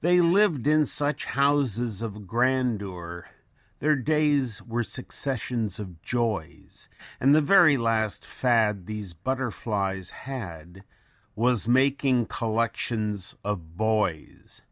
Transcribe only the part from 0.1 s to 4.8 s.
lived in such houses of grandeur, Their days